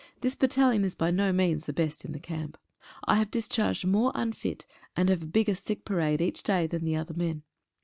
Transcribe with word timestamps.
This 0.21 0.33
Battalion 0.35 0.83
is 0.83 0.95
by 0.95 1.11
no 1.11 1.31
means 1.31 1.65
the 1.65 1.73
best 1.73 2.05
in 2.05 2.11
the 2.11 2.19
camp. 2.19 2.57
I 3.05 3.17
have 3.17 3.29
discharged 3.29 3.85
more 3.85 4.11
unfit, 4.15 4.65
and 4.97 5.09
have 5.09 5.21
a 5.21 5.25
bigger 5.27 5.53
sick 5.53 5.85
parade 5.85 6.21
each 6.21 6.41
day 6.41 6.65
than 6.65 6.85
the 6.85 6.95
other 6.95 7.13
men. 7.13 7.43